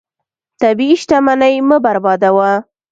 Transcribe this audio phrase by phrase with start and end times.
[0.61, 2.51] طبیعي شتمنۍ مه بربادوه.